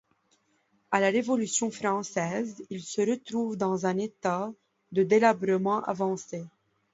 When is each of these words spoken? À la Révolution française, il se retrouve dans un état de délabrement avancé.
À 0.89 0.99
la 0.99 1.11
Révolution 1.11 1.69
française, 1.69 2.65
il 2.71 2.81
se 2.81 3.01
retrouve 3.07 3.55
dans 3.55 3.85
un 3.85 3.99
état 3.99 4.51
de 4.93 5.03
délabrement 5.03 5.83
avancé. 5.83 6.43